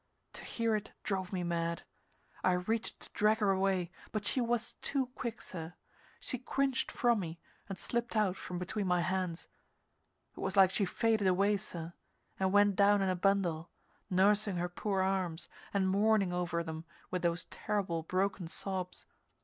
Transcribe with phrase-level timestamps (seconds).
[0.33, 1.83] To hear it drove me mad.
[2.43, 5.75] I reached to drag her away, but she was too quick, sir;
[6.19, 7.39] she cringed from me
[7.69, 9.47] and slipped out from between my hands.
[10.35, 11.93] It was like she faded away, sir,
[12.39, 13.69] and went down in a bundle,
[14.09, 19.05] nursing her poor arms and mourning over them with those terrible, broken sobs.